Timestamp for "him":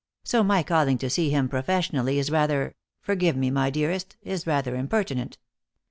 1.29-1.47